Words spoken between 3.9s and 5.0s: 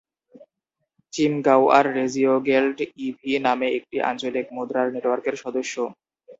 আঞ্চলিক মুদ্রার